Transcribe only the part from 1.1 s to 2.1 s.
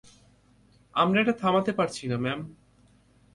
এটা থামাতে পারছি